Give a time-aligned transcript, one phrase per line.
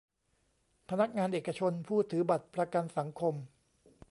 [0.89, 3.33] พนักงานเอกชนผู้ถือบัตรประกันสังคม